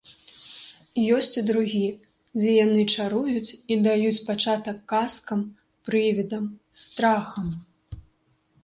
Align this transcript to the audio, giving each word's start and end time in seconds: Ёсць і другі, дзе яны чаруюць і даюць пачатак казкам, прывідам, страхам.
Ёсць 1.17 1.35
і 1.41 1.43
другі, 1.49 1.81
дзе 2.39 2.51
яны 2.65 2.81
чаруюць 2.95 3.55
і 3.75 3.79
даюць 3.89 4.17
пачатак 4.31 4.77
казкам, 4.95 5.39
прывідам, 5.91 6.45
страхам. 6.81 7.47